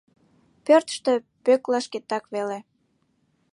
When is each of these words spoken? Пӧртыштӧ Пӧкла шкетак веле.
Пӧртыштӧ 0.65 1.13
Пӧкла 1.43 1.79
шкетак 1.85 2.23
веле. 2.33 2.59